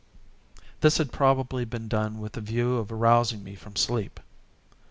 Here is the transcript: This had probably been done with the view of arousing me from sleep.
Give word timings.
This 0.79 0.97
had 0.97 1.11
probably 1.11 1.63
been 1.63 1.87
done 1.87 2.17
with 2.19 2.31
the 2.31 2.41
view 2.41 2.77
of 2.77 2.91
arousing 2.91 3.43
me 3.43 3.53
from 3.53 3.75
sleep. 3.75 4.19